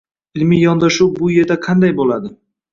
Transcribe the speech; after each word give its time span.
Ilmiy 0.39 0.63
yondashuv 0.67 1.13
bu 1.21 1.31
yerda 1.35 1.61
qanday 1.69 1.97
bo‘ladi? 2.03 2.37